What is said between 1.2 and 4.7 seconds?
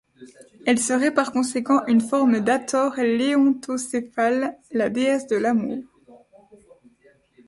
conséquent une forme d'Hathor léontocéphale,